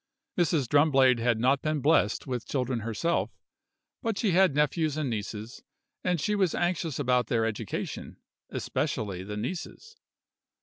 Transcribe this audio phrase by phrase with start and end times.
[0.35, 0.67] Mrs.
[0.67, 3.29] Drumblade had not been blessed with children herself;
[4.01, 5.61] but she had nephews and nieces,
[6.03, 8.17] and she was anxious about their education,
[8.49, 9.95] especially the nieces.